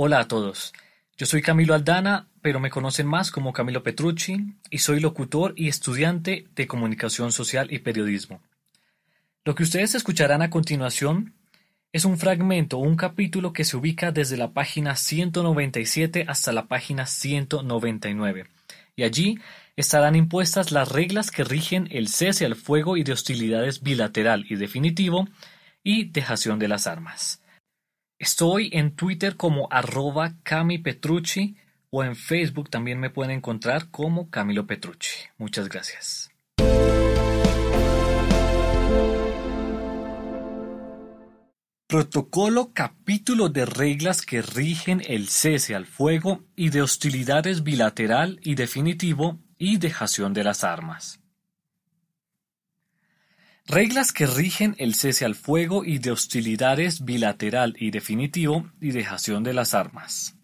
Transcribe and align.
Hola 0.00 0.20
a 0.20 0.28
todos, 0.28 0.72
yo 1.16 1.26
soy 1.26 1.42
Camilo 1.42 1.74
Aldana, 1.74 2.28
pero 2.40 2.60
me 2.60 2.70
conocen 2.70 3.08
más 3.08 3.32
como 3.32 3.52
Camilo 3.52 3.82
Petrucci 3.82 4.54
y 4.70 4.78
soy 4.78 5.00
locutor 5.00 5.54
y 5.56 5.66
estudiante 5.66 6.46
de 6.54 6.68
comunicación 6.68 7.32
social 7.32 7.72
y 7.72 7.80
periodismo. 7.80 8.40
Lo 9.44 9.56
que 9.56 9.64
ustedes 9.64 9.96
escucharán 9.96 10.40
a 10.40 10.50
continuación 10.50 11.34
es 11.90 12.04
un 12.04 12.16
fragmento 12.16 12.78
un 12.78 12.94
capítulo 12.94 13.52
que 13.52 13.64
se 13.64 13.76
ubica 13.76 14.12
desde 14.12 14.36
la 14.36 14.52
página 14.52 14.94
197 14.94 16.26
hasta 16.28 16.52
la 16.52 16.68
página 16.68 17.04
199, 17.04 18.46
y 18.94 19.02
allí 19.02 19.40
estarán 19.74 20.14
impuestas 20.14 20.70
las 20.70 20.92
reglas 20.92 21.32
que 21.32 21.42
rigen 21.42 21.88
el 21.90 22.06
cese 22.06 22.46
al 22.46 22.54
fuego 22.54 22.96
y 22.96 23.02
de 23.02 23.14
hostilidades 23.14 23.82
bilateral 23.82 24.46
y 24.48 24.54
definitivo 24.54 25.26
y 25.82 26.04
dejación 26.04 26.60
de 26.60 26.68
las 26.68 26.86
armas. 26.86 27.42
Estoy 28.18 28.70
en 28.72 28.96
Twitter 28.96 29.36
como 29.36 29.68
arroba 29.70 30.34
Cami 30.42 30.78
Petrucci 30.78 31.56
o 31.90 32.02
en 32.02 32.16
Facebook 32.16 32.68
también 32.68 32.98
me 32.98 33.10
pueden 33.10 33.30
encontrar 33.30 33.90
como 33.90 34.28
Camilo 34.28 34.66
Petrucci. 34.66 35.20
Muchas 35.38 35.68
gracias. 35.68 36.30
Protocolo 41.86 42.72
capítulo 42.74 43.48
de 43.48 43.64
reglas 43.64 44.22
que 44.22 44.42
rigen 44.42 45.00
el 45.06 45.28
cese 45.28 45.76
al 45.76 45.86
fuego 45.86 46.42
y 46.56 46.70
de 46.70 46.82
hostilidades 46.82 47.62
bilateral 47.62 48.40
y 48.42 48.56
definitivo 48.56 49.38
y 49.58 49.78
dejación 49.78 50.34
de 50.34 50.44
las 50.44 50.64
armas. 50.64 51.17
Reglas 53.68 54.14
que 54.14 54.26
rigen 54.26 54.74
el 54.78 54.94
cese 54.94 55.26
al 55.26 55.34
fuego 55.34 55.84
y 55.84 55.98
de 55.98 56.10
hostilidades 56.10 57.04
bilateral 57.04 57.76
y 57.78 57.90
definitivo 57.90 58.70
y 58.80 58.92
dejación 58.92 59.44
de 59.44 59.52
las 59.52 59.74
armas. 59.74 60.34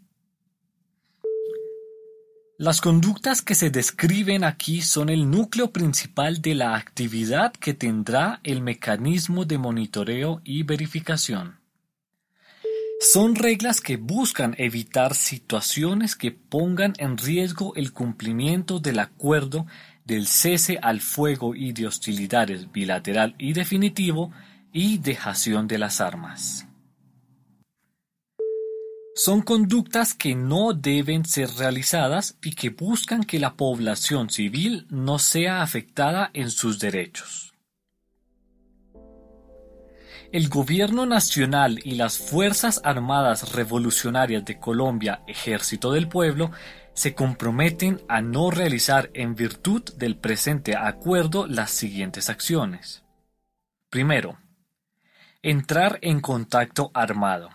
Las 2.59 2.83
conductas 2.83 3.41
que 3.41 3.55
se 3.55 3.71
describen 3.71 4.45
aquí 4.45 4.83
son 4.83 5.09
el 5.09 5.31
núcleo 5.31 5.73
principal 5.73 6.43
de 6.43 6.55
la 6.55 6.77
actividad 6.77 7.55
que 7.55 7.73
tendrá 7.73 8.41
el 8.45 8.61
mecanismo 8.61 9.47
de 9.47 9.57
monitoreo 9.57 10.43
y 10.45 10.63
verificación. 10.63 11.64
Son 13.13 13.35
reglas 13.35 13.83
que 13.83 13.99
buscan 13.99 14.55
evitar 14.57 15.15
situaciones 15.15 16.17
que 16.17 16.33
pongan 16.33 16.95
en 16.97 17.19
riesgo 17.19 17.75
el 17.77 17.93
cumplimiento 17.93 18.79
del 18.81 18.99
acuerdo 18.99 19.67
del 20.07 20.27
cese 20.27 20.79
al 20.81 21.03
fuego 21.03 21.55
y 21.55 21.73
de 21.73 21.87
hostilidades 21.87 22.73
bilateral 22.73 23.35
y 23.37 23.53
definitivo 23.53 24.33
y 24.73 24.97
dejación 24.99 25.69
de 25.69 25.79
las 25.79 26.01
armas. 26.01 26.67
Son 29.15 29.43
conductas 29.43 30.15
que 30.15 30.35
no 30.35 30.73
deben 30.73 31.27
ser 31.27 31.51
realizadas 31.51 32.39
y 32.43 32.55
que 32.55 32.71
buscan 32.71 33.23
que 33.23 33.39
la 33.39 33.55
población 33.55 34.31
civil 34.31 34.87
no 34.89 35.19
sea 35.19 35.61
afectada 35.61 36.31
en 36.33 36.51
sus 36.51 36.79
derechos. 36.79 37.54
El 40.33 40.49
Gobierno 40.49 41.07
Nacional 41.07 41.81
y 41.85 41.95
las 41.95 42.19
Fuerzas 42.19 42.81
Armadas 42.85 43.53
Revolucionarias 43.53 44.45
de 44.45 44.59
Colombia, 44.59 45.23
Ejército 45.27 45.93
del 45.93 46.09
Pueblo, 46.09 46.51
se 46.95 47.15
comprometen 47.15 48.03
a 48.09 48.23
no 48.23 48.51
realizar 48.51 49.11
en 49.15 49.35
virtud 49.35 49.83
del 49.97 50.17
presente 50.17 50.77
acuerdo 50.77 51.47
las 51.47 51.71
siguientes 51.71 52.31
acciones. 52.31 53.03
Primero, 53.91 54.39
entrar 55.43 55.99
en 56.03 56.21
contacto 56.21 56.91
armado. 56.95 57.51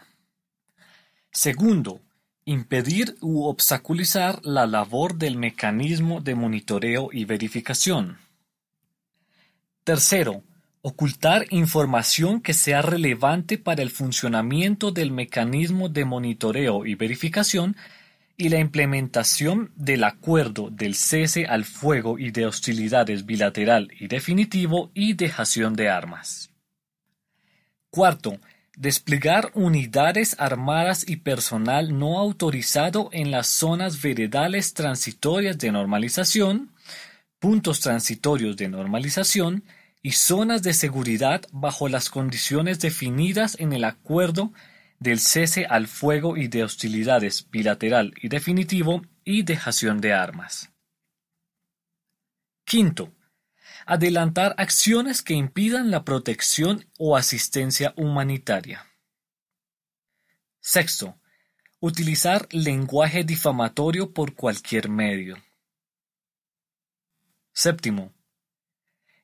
Segundo, 1.31 2.01
impedir 2.45 3.15
u 3.21 3.45
obstaculizar 3.45 4.39
la 4.43 4.65
labor 4.65 5.15
del 5.15 5.37
mecanismo 5.37 6.21
de 6.21 6.35
monitoreo 6.35 7.09
y 7.11 7.25
verificación. 7.25 8.17
Tercero, 9.83 10.43
ocultar 10.81 11.45
información 11.49 12.41
que 12.41 12.53
sea 12.53 12.81
relevante 12.81 13.57
para 13.57 13.81
el 13.81 13.89
funcionamiento 13.89 14.91
del 14.91 15.11
mecanismo 15.11 15.89
de 15.89 16.05
monitoreo 16.05 16.85
y 16.85 16.95
verificación 16.95 17.75
y 18.37 18.47
la 18.47 18.59
implementación 18.59 19.71
del 19.75 20.05
acuerdo 20.05 20.69
del 20.71 20.95
cese 20.95 21.45
al 21.45 21.65
fuego 21.65 22.17
y 22.17 22.31
de 22.31 22.45
hostilidades 22.45 23.25
bilateral 23.25 23.89
y 23.99 24.07
definitivo 24.07 24.91
y 24.93 25.13
dejación 25.13 25.75
de 25.75 25.89
armas. 25.89 26.49
Cuarto, 27.89 28.39
desplegar 28.77 29.51
unidades 29.55 30.37
armadas 30.39 31.03
y 31.05 31.17
personal 31.17 31.99
no 31.99 32.17
autorizado 32.17 33.09
en 33.11 33.29
las 33.29 33.47
zonas 33.47 34.01
veredales 34.01 34.73
transitorias 34.73 35.57
de 35.57 35.73
normalización, 35.73 36.71
puntos 37.39 37.81
transitorios 37.81 38.55
de 38.55 38.69
normalización 38.69 39.65
y 40.01 40.11
zonas 40.13 40.63
de 40.63 40.73
seguridad 40.73 41.41
bajo 41.51 41.89
las 41.89 42.09
condiciones 42.09 42.79
definidas 42.79 43.57
en 43.59 43.73
el 43.73 43.83
acuerdo 43.83 44.53
del 44.99 45.19
cese 45.19 45.65
al 45.65 45.87
fuego 45.87 46.37
y 46.37 46.47
de 46.47 46.63
hostilidades 46.63 47.49
bilateral 47.49 48.13
y 48.21 48.29
definitivo 48.29 49.01
y 49.23 49.43
dejación 49.43 50.01
de 50.01 50.13
armas. 50.13 50.71
Quinto, 52.65 53.13
adelantar 53.85 54.55
acciones 54.57 55.21
que 55.21 55.33
impidan 55.33 55.89
la 55.89 56.03
protección 56.03 56.85
o 56.97 57.17
asistencia 57.17 57.93
humanitaria. 57.97 58.85
Sexto, 60.59 61.19
utilizar 61.79 62.47
lenguaje 62.51 63.23
difamatorio 63.23 64.13
por 64.13 64.35
cualquier 64.35 64.89
medio. 64.89 65.37
Séptimo, 67.53 68.13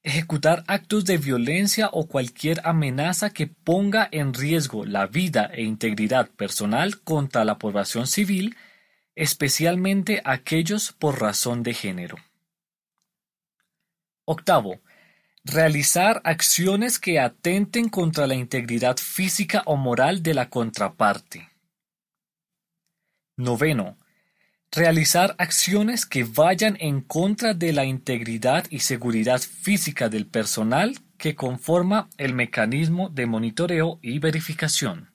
ejecutar 0.06 0.64
actos 0.68 1.04
de 1.04 1.18
violencia 1.18 1.90
o 1.92 2.08
cualquier 2.08 2.62
amenaza 2.64 3.32
que 3.32 3.48
ponga 3.48 4.08
en 4.12 4.36
riesgo 4.36 4.86
la 4.86 5.08
vida 5.08 5.50
e 5.52 5.64
integridad 5.64 6.30
personal 6.30 7.02
contra 7.02 7.44
la 7.44 7.58
población 7.58 8.06
civil, 8.06 8.56
especialmente 9.16 10.22
aquellos 10.24 10.94
por 10.94 11.20
razón 11.20 11.64
de 11.64 11.74
género. 11.74 12.18
Octavo, 14.26 14.80
realizar 15.44 16.22
acciones 16.24 17.00
que 17.00 17.20
atenten 17.20 17.90
contra 17.90 18.28
la 18.28 18.36
integridad 18.36 18.98
física 18.98 19.64
o 19.66 19.76
moral 19.76 20.22
de 20.22 20.36
la 20.36 20.52
contraparte. 20.52 21.50
Noveno, 23.38 23.98
Realizar 24.76 25.36
acciones 25.38 26.06
que 26.06 26.26
vayan 26.26 26.76
en 26.82 27.00
contra 27.00 27.54
de 27.54 27.72
la 27.72 27.86
integridad 27.86 28.66
y 28.70 28.80
seguridad 28.80 29.40
física 29.40 30.10
del 30.10 30.28
personal 30.28 30.98
que 31.18 31.34
conforma 31.34 32.10
el 32.18 32.34
mecanismo 32.34 33.08
de 33.08 33.26
monitoreo 33.26 34.00
y 34.02 34.20
verificación. 34.20 35.14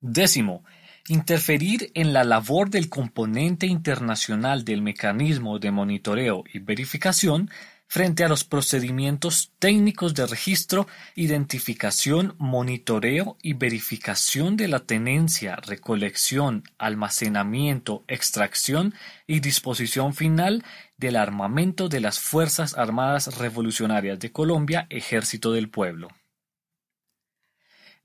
Décimo, 0.00 0.64
interferir 1.08 1.90
en 1.94 2.12
la 2.12 2.24
labor 2.24 2.68
del 2.68 2.90
componente 2.90 3.66
internacional 3.66 4.66
del 4.66 4.82
mecanismo 4.82 5.58
de 5.58 5.70
monitoreo 5.70 6.44
y 6.52 6.58
verificación 6.58 7.50
frente 7.88 8.22
a 8.22 8.28
los 8.28 8.44
procedimientos 8.44 9.52
técnicos 9.58 10.14
de 10.14 10.26
registro, 10.26 10.86
identificación, 11.14 12.34
monitoreo 12.38 13.38
y 13.42 13.54
verificación 13.54 14.58
de 14.58 14.68
la 14.68 14.80
tenencia, 14.80 15.56
recolección, 15.56 16.64
almacenamiento, 16.76 18.04
extracción 18.06 18.94
y 19.26 19.40
disposición 19.40 20.14
final 20.14 20.64
del 20.98 21.16
armamento 21.16 21.88
de 21.88 22.00
las 22.00 22.20
Fuerzas 22.20 22.76
Armadas 22.76 23.38
Revolucionarias 23.38 24.18
de 24.18 24.32
Colombia, 24.32 24.86
Ejército 24.90 25.52
del 25.52 25.70
Pueblo. 25.70 26.08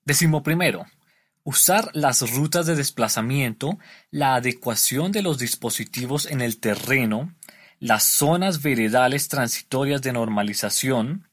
Décimo 0.05 0.43
primero, 0.43 0.85
usar 1.43 1.89
las 1.93 2.31
rutas 2.31 2.65
de 2.65 2.75
desplazamiento, 2.75 3.79
la 4.11 4.35
adecuación 4.35 5.11
de 5.11 5.23
los 5.23 5.39
dispositivos 5.39 6.25
en 6.25 6.39
el 6.39 6.59
terreno, 6.59 7.35
las 7.83 8.05
zonas 8.05 8.61
veredales 8.61 9.27
transitorias 9.27 10.01
de 10.01 10.13
normalización, 10.13 11.27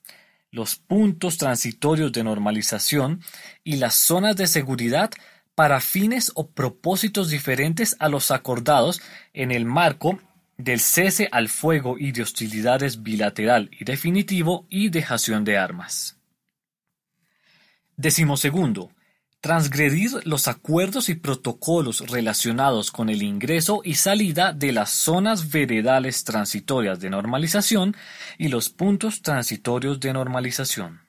los 0.50 0.74
puntos 0.74 1.38
transitorios 1.38 2.10
de 2.10 2.24
normalización 2.24 3.22
y 3.62 3.76
las 3.76 3.94
zonas 3.94 4.34
de 4.34 4.48
seguridad 4.48 5.12
para 5.54 5.80
fines 5.80 6.32
o 6.34 6.50
propósitos 6.50 7.30
diferentes 7.30 7.94
a 8.00 8.08
los 8.08 8.32
acordados 8.32 9.00
en 9.32 9.52
el 9.52 9.64
marco 9.64 10.18
del 10.58 10.80
cese 10.80 11.28
al 11.30 11.48
fuego 11.48 11.96
y 12.00 12.10
de 12.10 12.22
hostilidades 12.22 13.04
bilateral 13.04 13.70
y 13.78 13.84
definitivo 13.84 14.66
y 14.68 14.88
dejación 14.88 15.44
de 15.44 15.56
armas. 15.56 16.18
Decimo 17.96 18.36
segundo, 18.36 18.90
transgredir 19.40 20.26
los 20.26 20.48
acuerdos 20.48 21.08
y 21.08 21.14
protocolos 21.14 22.10
relacionados 22.10 22.90
con 22.90 23.08
el 23.08 23.22
ingreso 23.22 23.80
y 23.84 23.94
salida 23.94 24.52
de 24.52 24.72
las 24.72 24.90
zonas 24.90 25.50
veredales 25.50 26.24
transitorias 26.24 27.00
de 27.00 27.10
normalización 27.10 27.96
y 28.36 28.48
los 28.48 28.68
puntos 28.68 29.22
transitorios 29.22 29.98
de 29.98 30.12
normalización. 30.12 31.00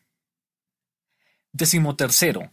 Decimotercero, 1.51 2.51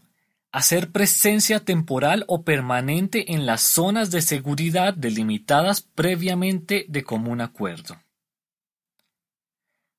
hacer 0.51 0.91
presencia 0.91 1.61
temporal 1.61 2.25
o 2.27 2.43
permanente 2.43 3.33
en 3.33 3.47
las 3.47 3.63
zonas 3.63 4.11
de 4.11 4.23
seguridad 4.23 4.95
delimitadas 4.95 5.83
previamente 5.83 6.87
de 6.89 7.05
común 7.05 7.41
acuerdo. 7.41 8.03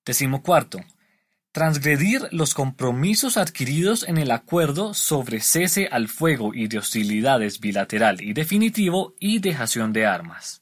Decimocuarto, 0.05 0.79
transgredir 1.51 2.27
los 2.31 2.53
compromisos 2.53 3.37
adquiridos 3.37 4.07
en 4.07 4.17
el 4.17 4.31
acuerdo 4.31 4.93
sobre 4.93 5.41
cese 5.41 5.87
al 5.91 6.07
fuego 6.07 6.53
y 6.53 6.67
de 6.67 6.77
hostilidades 6.77 7.59
bilateral 7.59 8.21
y 8.21 8.33
definitivo 8.33 9.15
y 9.19 9.39
dejación 9.39 9.93
de 9.93 10.05
armas. 10.05 10.61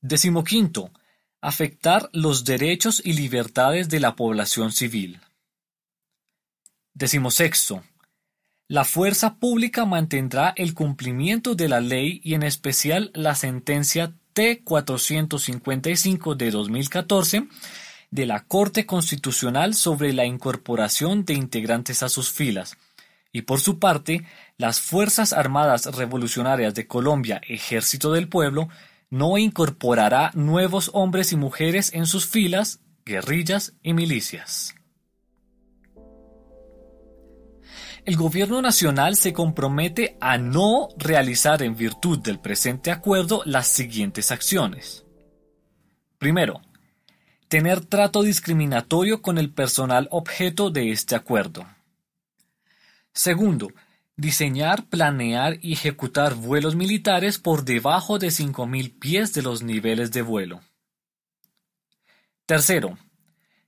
Decimoquinto, 0.00 0.90
afectar 1.40 2.10
los 2.12 2.44
derechos 2.44 3.00
y 3.04 3.14
libertades 3.14 3.88
de 3.88 4.00
la 4.00 4.16
población 4.16 4.72
civil. 4.72 5.20
Decimosexto, 6.94 7.84
la 8.68 8.84
fuerza 8.84 9.36
pública 9.36 9.86
mantendrá 9.86 10.52
el 10.56 10.74
cumplimiento 10.74 11.54
de 11.54 11.68
la 11.68 11.80
ley 11.80 12.20
y 12.22 12.34
en 12.34 12.42
especial 12.42 13.10
la 13.14 13.34
sentencia 13.34 14.14
T-455 14.34 16.36
de 16.36 16.50
2014 16.50 17.48
de 18.12 18.26
la 18.26 18.44
Corte 18.44 18.86
Constitucional 18.86 19.74
sobre 19.74 20.12
la 20.12 20.26
incorporación 20.26 21.24
de 21.24 21.34
integrantes 21.34 22.02
a 22.02 22.10
sus 22.10 22.30
filas. 22.30 22.76
Y 23.32 23.42
por 23.42 23.58
su 23.58 23.78
parte, 23.78 24.26
las 24.58 24.80
Fuerzas 24.80 25.32
Armadas 25.32 25.86
Revolucionarias 25.96 26.74
de 26.74 26.86
Colombia, 26.86 27.40
Ejército 27.48 28.12
del 28.12 28.28
Pueblo, 28.28 28.68
no 29.08 29.38
incorporará 29.38 30.30
nuevos 30.34 30.90
hombres 30.92 31.32
y 31.32 31.36
mujeres 31.36 31.92
en 31.94 32.06
sus 32.06 32.26
filas, 32.26 32.80
guerrillas 33.06 33.72
y 33.82 33.94
milicias. 33.94 34.74
El 38.04 38.16
Gobierno 38.16 38.60
Nacional 38.60 39.16
se 39.16 39.32
compromete 39.32 40.18
a 40.20 40.36
no 40.36 40.88
realizar 40.98 41.62
en 41.62 41.76
virtud 41.76 42.18
del 42.18 42.40
presente 42.40 42.90
acuerdo 42.90 43.42
las 43.46 43.68
siguientes 43.68 44.30
acciones. 44.32 45.06
Primero, 46.18 46.60
tener 47.52 47.84
trato 47.84 48.22
discriminatorio 48.22 49.20
con 49.20 49.36
el 49.36 49.50
personal 49.50 50.08
objeto 50.10 50.70
de 50.70 50.90
este 50.90 51.14
acuerdo. 51.14 51.66
Segundo, 53.12 53.68
diseñar, 54.16 54.86
planear 54.86 55.58
y 55.60 55.74
ejecutar 55.74 56.32
vuelos 56.34 56.76
militares 56.76 57.36
por 57.36 57.66
debajo 57.66 58.18
de 58.18 58.28
5.000 58.28 58.98
pies 58.98 59.34
de 59.34 59.42
los 59.42 59.62
niveles 59.62 60.12
de 60.12 60.22
vuelo. 60.22 60.62
Tercero, 62.46 62.96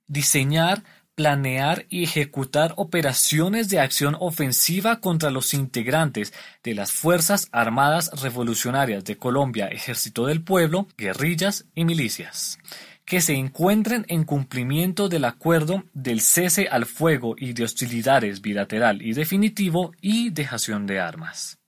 diseñar, 0.07 0.83
planear 1.15 1.85
y 1.91 2.05
ejecutar 2.05 2.73
operaciones 2.77 3.69
de 3.69 3.81
acción 3.81 4.17
ofensiva 4.19 5.01
contra 5.01 5.31
los 5.31 5.53
integrantes 5.53 6.33
de 6.63 6.75
las 6.75 6.91
Fuerzas 6.91 7.51
Armadas 7.53 8.23
Revolucionarias 8.23 9.05
de 9.05 9.19
Colombia, 9.19 9.67
Ejército 9.67 10.25
del 10.25 10.43
Pueblo, 10.43 10.89
guerrillas 10.97 11.67
y 11.75 11.85
milicias, 11.85 12.59
que 13.05 13.21
se 13.21 13.35
encuentren 13.35 14.07
en 14.09 14.25
cumplimiento 14.25 15.09
del 15.09 15.25
acuerdo 15.25 15.85
del 15.93 16.21
cese 16.21 16.69
al 16.69 16.87
fuego 16.87 17.35
y 17.39 17.53
de 17.53 17.65
hostilidades 17.65 18.41
bilateral 18.41 19.03
y 19.03 19.13
definitivo 19.13 19.93
y 20.01 20.31
dejación 20.31 20.87
de 20.87 21.01
armas. 21.01 21.59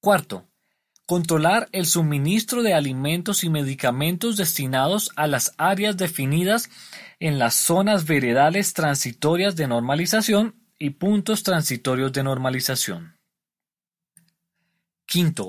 Cuarto, 0.00 0.50
Controlar 1.10 1.68
el 1.72 1.86
suministro 1.86 2.62
de 2.62 2.72
alimentos 2.72 3.42
y 3.42 3.50
medicamentos 3.50 4.36
destinados 4.36 5.10
a 5.16 5.26
las 5.26 5.54
áreas 5.58 5.96
definidas 5.96 6.70
en 7.18 7.40
las 7.40 7.56
zonas 7.56 8.06
veredales 8.06 8.74
transitorias 8.74 9.56
de 9.56 9.66
normalización 9.66 10.54
y 10.78 10.90
puntos 10.90 11.42
transitorios 11.42 12.12
de 12.12 12.22
normalización. 12.22 13.18
Quinto, 15.04 15.48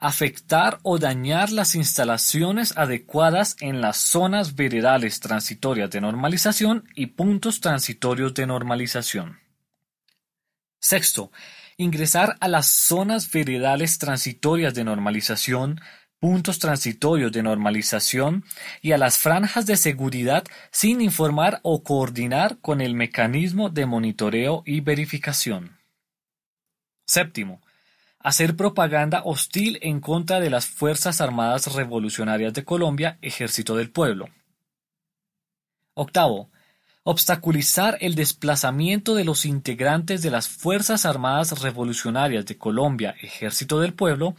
afectar 0.00 0.80
o 0.82 0.98
dañar 0.98 1.52
las 1.52 1.74
instalaciones 1.74 2.76
adecuadas 2.76 3.56
en 3.60 3.82
las 3.82 3.98
zonas 3.98 4.56
veredales 4.56 5.20
transitorias 5.20 5.90
de 5.90 6.00
normalización 6.00 6.88
y 6.94 7.06
puntos 7.06 7.60
transitorios 7.60 8.32
de 8.32 8.46
normalización. 8.46 9.38
Sexto, 10.80 11.30
ingresar 11.76 12.38
a 12.40 12.48
las 12.48 12.66
zonas 12.66 13.30
veredales 13.30 13.98
transitorias 13.98 14.74
de 14.74 14.84
normalización, 14.84 15.82
puntos 16.18 16.58
transitorios 16.58 17.30
de 17.32 17.42
normalización 17.42 18.44
y 18.80 18.92
a 18.92 18.98
las 18.98 19.18
franjas 19.18 19.66
de 19.66 19.76
seguridad 19.76 20.44
sin 20.70 21.02
informar 21.02 21.60
o 21.62 21.82
coordinar 21.82 22.58
con 22.60 22.80
el 22.80 22.94
mecanismo 22.94 23.68
de 23.68 23.84
monitoreo 23.84 24.62
y 24.64 24.80
verificación. 24.80 25.78
Séptimo, 27.06 27.60
hacer 28.20 28.54
propaganda 28.54 29.22
hostil 29.24 29.78
en 29.82 30.00
contra 30.00 30.40
de 30.40 30.50
las 30.50 30.66
Fuerzas 30.66 31.20
Armadas 31.20 31.74
Revolucionarias 31.74 32.52
de 32.52 32.64
Colombia, 32.64 33.18
Ejército 33.22 33.76
del 33.76 33.90
Pueblo. 33.90 34.28
Octavo, 35.94 36.50
obstaculizar 37.02 37.96
el 38.00 38.14
desplazamiento 38.14 39.14
de 39.14 39.24
los 39.24 39.46
integrantes 39.46 40.22
de 40.22 40.30
las 40.30 40.48
Fuerzas 40.48 41.06
Armadas 41.06 41.62
Revolucionarias 41.62 42.44
de 42.44 42.58
Colombia, 42.58 43.16
Ejército 43.22 43.80
del 43.80 43.94
Pueblo, 43.94 44.36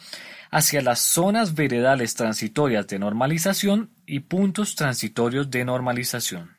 hacia 0.52 0.82
las 0.82 1.00
zonas 1.00 1.56
veredales 1.56 2.14
transitorias 2.14 2.88
de 2.88 3.00
normalización 3.00 3.92
y 4.06 4.22
puntos 4.22 4.76
transitorios 4.76 5.50
de 5.50 5.66
normalización. 5.66 6.58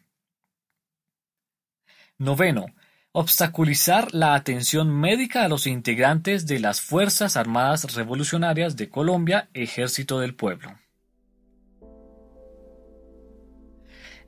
Noveno, 2.19 2.67
obstaculizar 3.13 4.15
la 4.15 4.35
atención 4.35 4.89
médica 4.89 5.45
a 5.45 5.49
los 5.49 5.67
integrantes 5.67 6.47
de 6.47 6.59
las 6.59 6.81
Fuerzas 6.81 7.37
Armadas 7.37 7.95
Revolucionarias 7.95 8.77
de 8.77 8.89
Colombia, 8.89 9.51
Ejército 9.53 10.19
del 10.19 10.35
Pueblo. 10.35 10.79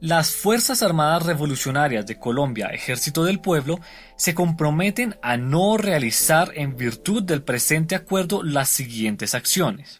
Las 0.00 0.32
Fuerzas 0.32 0.82
Armadas 0.82 1.24
Revolucionarias 1.24 2.04
de 2.04 2.18
Colombia, 2.18 2.66
Ejército 2.66 3.24
del 3.24 3.40
Pueblo, 3.40 3.80
se 4.18 4.34
comprometen 4.34 5.16
a 5.22 5.38
no 5.38 5.78
realizar 5.78 6.52
en 6.54 6.76
virtud 6.76 7.22
del 7.22 7.42
presente 7.42 7.94
acuerdo 7.94 8.42
las 8.42 8.68
siguientes 8.68 9.34
acciones. 9.34 9.98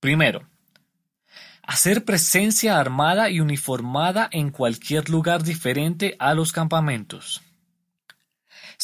Primero, 0.00 0.48
hacer 1.62 2.04
presencia 2.04 2.80
armada 2.80 3.30
y 3.30 3.38
uniformada 3.38 4.28
en 4.32 4.50
cualquier 4.50 5.08
lugar 5.08 5.44
diferente 5.44 6.16
a 6.18 6.34
los 6.34 6.50
campamentos. 6.50 7.40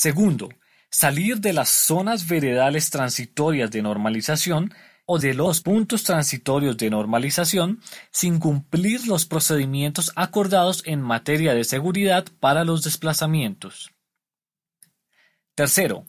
Segundo, 0.01 0.49
salir 0.89 1.41
de 1.41 1.53
las 1.53 1.69
zonas 1.69 2.27
veredales 2.27 2.89
transitorias 2.89 3.71
de 3.71 3.83
normalización 3.83 4.73
o 5.05 5.19
de 5.19 5.35
los 5.35 5.61
puntos 5.61 6.05
transitorios 6.05 6.79
de 6.79 6.89
normalización 6.89 7.83
sin 8.11 8.39
cumplir 8.39 9.07
los 9.07 9.27
procedimientos 9.27 10.11
acordados 10.17 10.83
en 10.87 11.03
materia 11.03 11.53
de 11.53 11.65
seguridad 11.65 12.25
para 12.41 12.65
los 12.65 12.83
desplazamientos. 12.83 13.93
Tercero, 15.55 16.07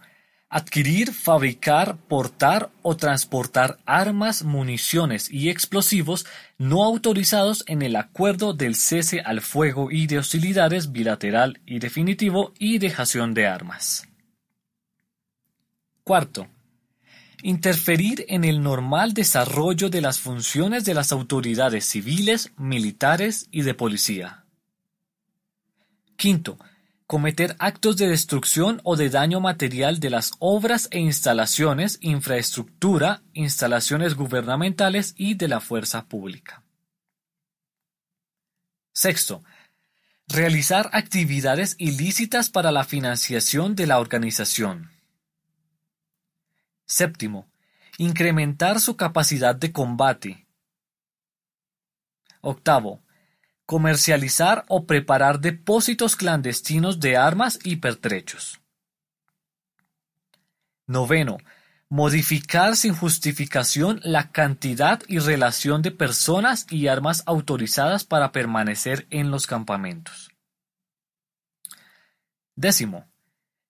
adquirir, 0.52 1.14
fabricar, 1.14 1.98
portar 2.10 2.70
o 2.82 2.98
transportar 2.98 3.80
armas, 3.86 4.44
municiones 4.44 5.32
y 5.32 5.50
explosivos 5.50 6.26
no 6.58 6.84
autorizados 6.84 7.64
en 7.68 7.82
el 7.82 7.96
acuerdo 7.96 8.54
del 8.54 8.76
cese 8.76 9.22
al 9.22 9.40
fuego 9.40 9.90
y 9.90 10.08
de 10.08 10.20
hostilidades 10.20 10.92
bilateral 10.92 11.62
y 11.66 11.80
definitivo 11.80 12.54
y 12.60 12.80
dejación 12.80 13.34
de 13.34 13.48
armas. 13.48 14.10
Cuarto, 16.04 16.50
interferir 17.44 18.26
en 18.28 18.44
el 18.44 18.62
normal 18.62 19.14
desarrollo 19.14 19.90
de 19.90 20.02
las 20.02 20.20
funciones 20.20 20.84
de 20.84 20.94
las 20.94 21.14
autoridades 21.14 21.86
civiles, 21.86 22.52
militares 22.58 23.48
y 23.52 23.62
de 23.62 23.74
policía. 23.74 24.44
Quinto, 26.18 26.58
cometer 27.12 27.58
actos 27.60 27.98
de 27.98 28.08
destrucción 28.08 28.80
o 28.86 28.96
de 28.96 29.10
daño 29.10 29.42
material 29.42 30.00
de 30.00 30.10
las 30.10 30.32
obras 30.40 30.88
e 30.92 31.00
instalaciones, 31.00 31.98
infraestructura, 32.00 33.22
instalaciones 33.34 34.16
gubernamentales 34.16 35.14
y 35.18 35.34
de 35.34 35.50
la 35.50 35.60
fuerza 35.60 36.06
pública. 36.06 36.64
Sexto, 38.94 39.44
realizar 40.26 40.90
actividades 40.94 41.76
ilícitas 41.80 42.50
para 42.50 42.72
la 42.72 42.86
financiación 42.86 43.76
de 43.76 43.88
la 43.88 44.00
organización. 44.00 44.90
Séptimo, 46.86 47.46
incrementar 47.98 48.80
su 48.80 48.96
capacidad 48.96 49.54
de 49.54 49.74
combate. 49.74 50.48
Octavo, 52.40 53.02
comercializar 53.66 54.66
o 54.68 54.86
preparar 54.86 55.40
depósitos 55.40 56.16
clandestinos 56.16 57.00
de 57.00 57.18
armas 57.18 57.60
y 57.64 57.78
pertrechos. 57.78 58.60
Noveno, 60.88 61.38
modificar 61.90 62.76
sin 62.76 62.94
justificación 62.94 64.02
la 64.04 64.32
cantidad 64.32 65.02
y 65.08 65.20
relación 65.20 65.82
de 65.82 65.92
personas 65.92 66.66
y 66.70 66.88
armas 66.88 67.24
autorizadas 67.26 68.04
para 68.04 68.32
permanecer 68.32 69.08
en 69.10 69.32
los 69.32 69.48
campamentos. 69.48 70.30
Décimo, 72.56 73.12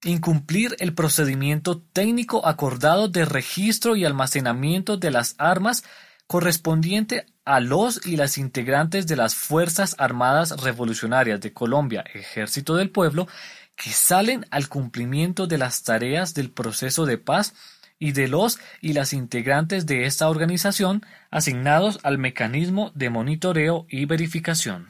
Incumplir 0.04 0.76
el 0.80 0.96
procedimiento 0.96 1.80
técnico 1.80 2.48
acordado 2.48 3.08
de 3.08 3.24
registro 3.24 3.96
y 3.96 4.04
almacenamiento 4.04 4.98
de 4.98 5.12
las 5.12 5.36
armas 5.38 5.84
correspondiente 6.32 7.26
a 7.44 7.60
los 7.60 8.08
y 8.08 8.16
las 8.16 8.38
integrantes 8.38 9.06
de 9.06 9.18
las 9.18 9.36
Fuerzas 9.36 9.96
Armadas 9.98 10.64
Revolucionarias 10.64 11.42
de 11.42 11.52
Colombia, 11.52 12.06
Ejército 12.14 12.78
del 12.78 12.90
Pueblo, 12.90 13.28
que 13.76 13.90
salen 13.90 14.46
al 14.50 14.70
cumplimiento 14.70 15.46
de 15.46 15.58
las 15.58 15.84
tareas 15.84 16.34
del 16.34 16.50
proceso 16.50 17.06
de 17.06 17.18
paz 17.18 17.54
y 18.00 18.14
de 18.14 18.30
los 18.30 18.60
y 18.80 18.94
las 18.94 19.12
integrantes 19.12 19.86
de 19.86 20.06
esta 20.06 20.30
organización 20.30 21.02
asignados 21.32 22.00
al 22.02 22.18
mecanismo 22.18 22.94
de 22.96 23.10
monitoreo 23.10 23.86
y 23.90 24.06
verificación. 24.06 24.88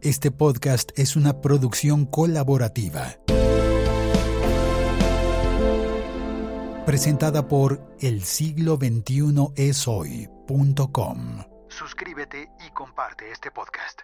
Este 0.00 0.32
podcast 0.32 0.90
es 0.98 1.14
una 1.14 1.40
producción 1.40 2.06
colaborativa. 2.06 3.18
Presentada 6.86 7.48
por 7.48 7.80
el 7.98 8.22
siglo 8.22 8.78
21 8.78 9.54
es 9.56 9.88
hoy.com. 9.88 11.42
Suscríbete 11.68 12.48
y 12.64 12.70
comparte 12.70 13.32
este 13.32 13.50
podcast. 13.50 14.02